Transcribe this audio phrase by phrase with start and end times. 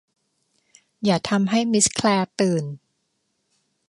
[1.05, 2.65] อย่าทำให้มิสแคลร์ตื่น